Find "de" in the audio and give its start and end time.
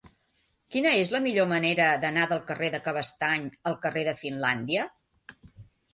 2.77-2.81, 4.09-4.19